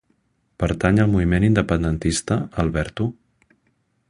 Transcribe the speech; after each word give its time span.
Pertany 0.63 1.01
al 1.03 1.11
moviment 1.15 1.45
independentista 1.49 2.39
el 2.65 2.77
Berto? 2.79 3.11